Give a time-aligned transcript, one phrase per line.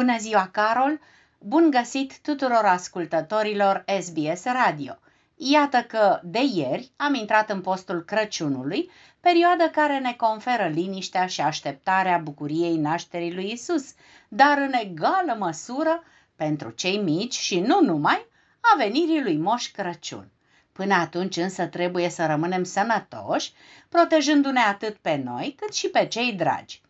[0.00, 1.00] Bună ziua, Carol!
[1.38, 4.98] Bun găsit tuturor ascultătorilor SBS Radio!
[5.36, 8.90] Iată că de ieri am intrat în postul Crăciunului,
[9.20, 13.94] perioadă care ne conferă liniștea și așteptarea bucuriei nașterii lui Isus,
[14.28, 16.02] dar în egală măsură,
[16.36, 18.26] pentru cei mici și nu numai,
[18.60, 20.28] a venirii lui Moș Crăciun.
[20.72, 23.52] Până atunci însă trebuie să rămânem sănătoși,
[23.88, 26.80] protejându-ne atât pe noi cât și pe cei dragi.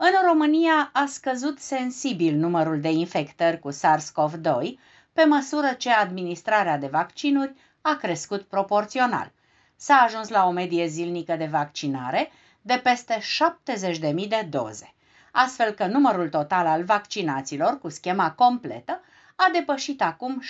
[0.00, 4.78] În România a scăzut sensibil numărul de infectări cu SARS-CoV-2
[5.12, 9.32] pe măsură ce administrarea de vaccinuri a crescut proporțional.
[9.76, 12.30] S-a ajuns la o medie zilnică de vaccinare
[12.62, 14.94] de peste 70.000 de doze,
[15.32, 19.00] astfel că numărul total al vaccinaților cu schema completă
[19.36, 20.42] a depășit acum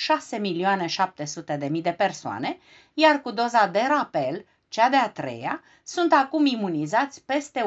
[1.69, 2.59] 6.700.000 de persoane,
[2.95, 7.63] iar cu doza de rapel cea de-a treia, sunt acum imunizați peste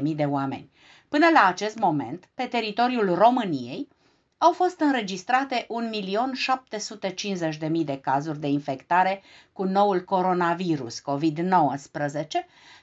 [0.00, 0.70] 1.100.000 de oameni.
[1.08, 3.88] Până la acest moment, pe teritoriul României,
[4.38, 5.66] au fost înregistrate
[7.60, 12.26] 1.750.000 de cazuri de infectare cu noul coronavirus COVID-19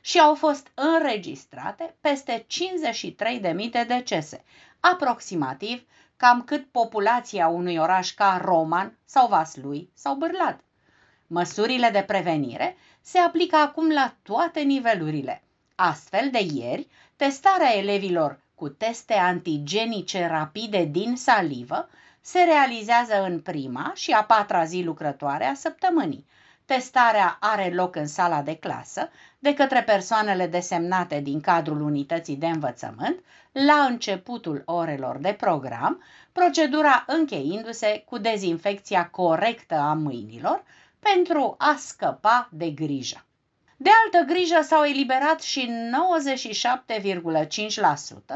[0.01, 4.43] și au fost înregistrate peste 53.000 de decese,
[4.79, 5.83] aproximativ
[6.17, 10.63] cam cât populația unui oraș ca Roman sau Vaslui sau Bârlad.
[11.31, 15.41] Măsurile de prevenire se aplică acum la toate nivelurile.
[15.75, 21.89] Astfel de ieri, testarea elevilor cu teste antigenice rapide din salivă
[22.21, 26.25] se realizează în prima și a patra zi lucrătoare a săptămânii.
[26.65, 32.47] Testarea are loc în sala de clasă de către persoanele desemnate din cadrul unității de
[32.47, 40.63] învățământ la începutul orelor de program, procedura încheindu-se cu dezinfecția corectă a mâinilor,
[40.99, 43.25] pentru a scăpa de grijă.
[43.77, 45.71] De altă grijă s-au eliberat și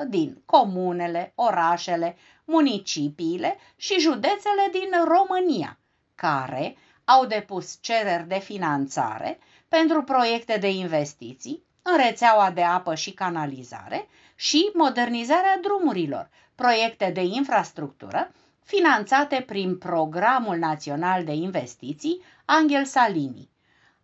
[0.06, 5.80] 97,5% din comunele, orașele, municipiile și județele din România,
[6.16, 13.12] care au depus cereri de finanțare pentru proiecte de investiții în rețeaua de apă și
[13.12, 18.32] canalizare și modernizarea drumurilor, proiecte de infrastructură
[18.64, 23.50] finanțate prin Programul Național de Investiții Angel Salini.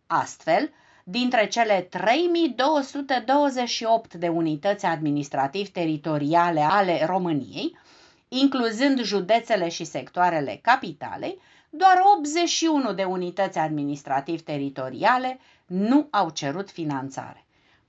[0.07, 0.69] Astfel,
[1.03, 7.77] dintre cele 3228 de unități administrativ-teritoriale ale României,
[8.27, 11.39] incluzând județele și sectoarele capitalei,
[11.69, 17.43] doar 81 de unități administrativ-teritoriale nu au cerut finanțare.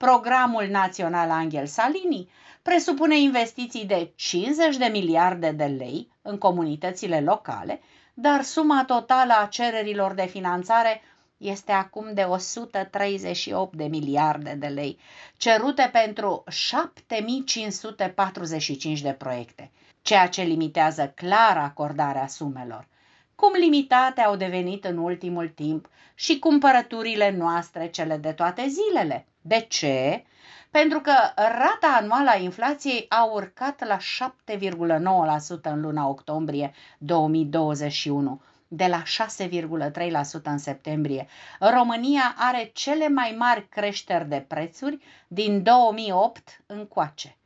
[0.06, 2.28] Programul Național Angel Salini
[2.62, 7.80] presupune investiții de 50 de miliarde de lei în comunitățile locale,
[8.14, 11.02] dar suma totală a cererilor de finanțare
[11.36, 14.98] este acum de 138 de miliarde de lei,
[15.36, 19.70] cerute pentru 7545 de proiecte,
[20.02, 22.88] ceea ce limitează clar acordarea sumelor.
[23.34, 29.24] Cum limitate au devenit în ultimul timp și cumpărăturile noastre cele de toate zilele.
[29.40, 30.24] De ce?
[30.70, 38.86] pentru că rata anuală a inflației a urcat la 7,9% în luna octombrie 2021, de
[38.86, 41.26] la 6,3% în septembrie.
[41.60, 47.36] România are cele mai mari creșteri de prețuri din 2008 încoace.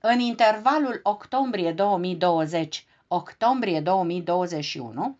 [0.00, 5.16] În intervalul octombrie 2020 octombrie 2021,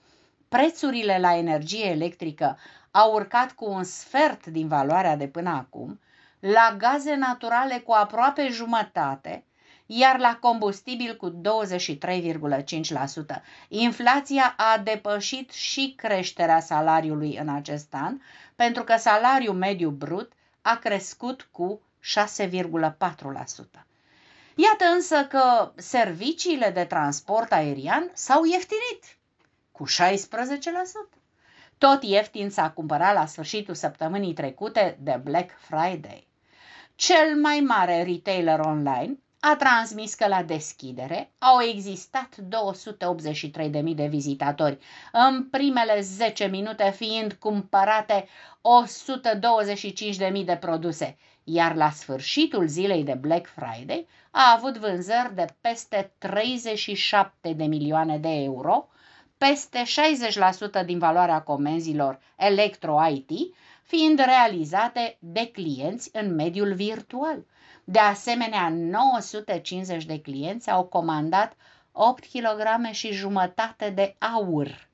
[0.48, 2.58] prețurile la energie electrică
[2.90, 6.00] au urcat cu un sfert din valoarea de până acum,
[6.40, 9.44] la gaze naturale cu aproape jumătate,
[9.86, 11.34] iar la combustibil cu 23,5%.
[13.68, 18.20] Inflația a depășit și creșterea salariului în acest an,
[18.56, 22.06] pentru că salariul mediu brut a crescut cu 6,4%.
[24.54, 29.16] Iată însă că serviciile de transport aerian s-au ieftinit
[29.72, 29.90] cu 16%.
[31.78, 36.28] Tot ieftin s-a cumpărat la sfârșitul săptămânii trecute de Black Friday
[37.00, 44.78] cel mai mare retailer online, a transmis că la deschidere au existat 283.000 de vizitatori,
[45.12, 48.28] în primele 10 minute fiind cumpărate
[50.32, 56.12] 125.000 de produse, iar la sfârșitul zilei de Black Friday a avut vânzări de peste
[56.18, 58.88] 37 de milioane de euro,
[59.48, 59.82] peste
[60.82, 63.30] 60% din valoarea comenzilor electro-IT,
[63.82, 67.44] fiind realizate de clienți în mediul virtual.
[67.84, 71.56] De asemenea, 950 de clienți au comandat
[71.92, 74.88] 8 kg și jumătate de aur.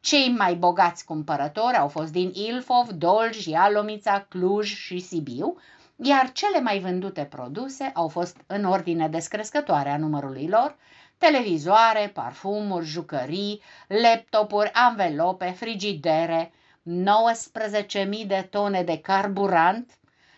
[0.00, 5.56] Cei mai bogați cumpărători au fost din Ilfov, Dolj, Ialomița, Cluj și Sibiu,
[5.96, 10.76] iar cele mai vândute produse au fost în ordine descrescătoare a numărului lor,
[11.20, 16.52] televizoare, parfumuri, jucării, laptopuri, anvelope, frigidere,
[16.82, 19.90] 19.000 de tone de carburant,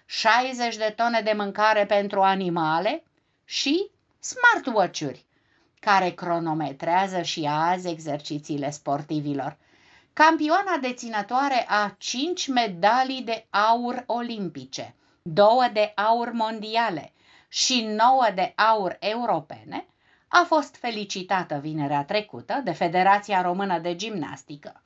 [0.06, 3.02] 60 de tone de mâncare pentru animale
[3.44, 5.24] și smartwatch-uri,
[5.80, 9.56] care cronometrează și azi exercițiile sportivilor.
[10.12, 17.12] Campioana deținătoare a 5 medalii de aur olimpice, 2 de aur mondiale
[17.48, 19.86] și 9 de aur europene,
[20.34, 24.82] a fost felicitată vinerea trecută de Federația Română de Gimnastică.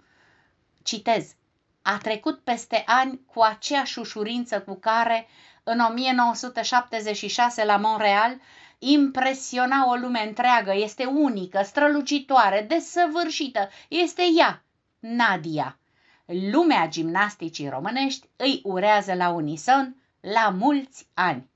[0.82, 1.34] Citez,
[1.82, 5.28] a trecut peste ani cu aceeași ușurință cu care,
[5.62, 8.40] în 1976 la Montreal,
[8.78, 14.62] impresiona o lume întreagă, este unică, strălucitoare, desăvârșită, este ea,
[14.98, 15.78] Nadia.
[16.24, 21.50] Lumea gimnasticii românești îi urează la unison la mulți ani.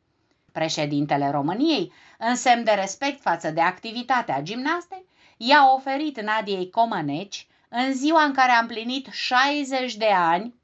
[0.52, 5.05] Președintele României, în semn de respect față de activitatea gimnastei,
[5.37, 10.55] i-a oferit Nadiei Comăneci, în ziua în care a împlinit 60 de ani,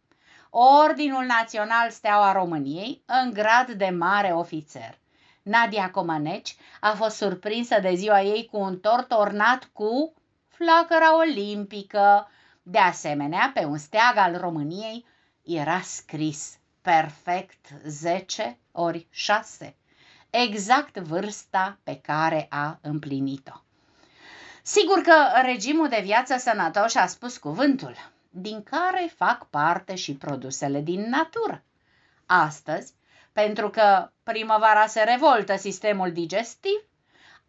[0.51, 4.99] Ordinul Național Steaua României în grad de mare ofițer.
[5.43, 10.15] Nadia Comăneci a fost surprinsă de ziua ei cu un tort ornat cu
[10.49, 12.31] flacăra olimpică.
[12.63, 15.07] De asemenea, pe un steag al României
[15.43, 19.77] era scris perfect 10 ori 6,
[20.31, 23.61] exact vârsta pe care a împlinit-o.
[24.63, 27.95] Sigur că regimul de viață sănătos a spus cuvântul,
[28.31, 31.65] din care fac parte și produsele din natură.
[32.27, 32.93] Astăzi,
[33.33, 36.85] pentru că primăvara se revoltă sistemul digestiv,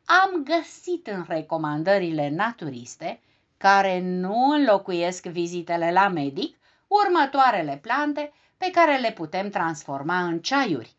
[0.06, 3.20] am găsit în recomandările naturiste,
[3.58, 6.58] care nu înlocuiesc vizitele la medic,
[6.88, 10.96] următoarele plante pe care le putem transforma în ceaiuri.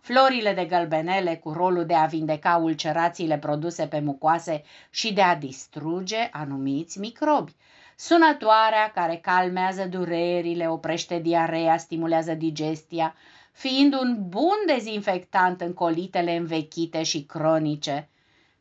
[0.00, 5.36] Florile de gălbenele cu rolul de a vindeca ulcerațiile produse pe mucoase și de a
[5.36, 7.54] distruge anumiți microbi.
[7.96, 13.14] Sunătoarea care calmează durerile, oprește diareea, stimulează digestia,
[13.52, 18.08] fiind un bun dezinfectant în colitele învechite și cronice.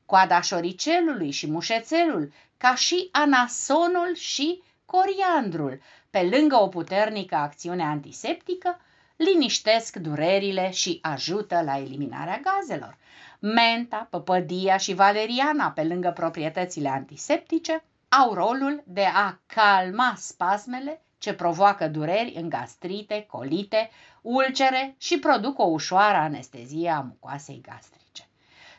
[0.06, 5.82] Coada șoricelului și mușețelul, ca și anasonul și coriandrul,
[6.12, 8.80] pe lângă o puternică acțiune antiseptică,
[9.16, 12.98] liniștesc durerile și ajută la eliminarea gazelor.
[13.40, 21.34] Menta, păpădia și valeriana, pe lângă proprietățile antiseptice, au rolul de a calma spasmele ce
[21.34, 23.90] provoacă dureri în gastrite, colite,
[24.22, 28.01] ulcere și produc o ușoară anestezie a mucoasei gastrice.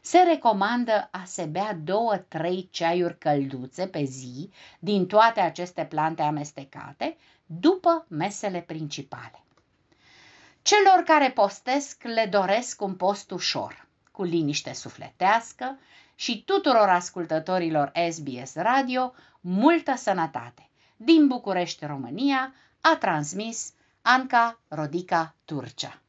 [0.05, 7.17] Se recomandă a se bea 2-3 ceaiuri călduțe pe zi din toate aceste plante amestecate
[7.47, 9.45] după mesele principale.
[10.63, 15.79] Celor care postesc le doresc un post ușor, cu liniște sufletească
[16.15, 20.69] și tuturor ascultătorilor SBS Radio multă sănătate.
[20.97, 23.73] Din București, România, a transmis
[24.03, 26.02] Anca Rodica Turcea.